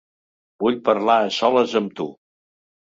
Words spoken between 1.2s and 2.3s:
a soles amb tu.